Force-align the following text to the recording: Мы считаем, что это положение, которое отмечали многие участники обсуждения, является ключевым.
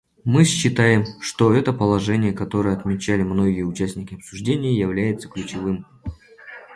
Мы 0.25 0.45
считаем, 0.45 1.05
что 1.21 1.53
это 1.53 1.73
положение, 1.73 2.33
которое 2.33 2.75
отмечали 2.75 3.21
многие 3.21 3.61
участники 3.61 4.15
обсуждения, 4.15 4.75
является 4.79 5.29
ключевым. 5.29 5.85